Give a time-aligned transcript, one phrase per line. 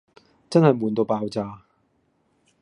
[0.49, 1.61] 真係悶到爆炸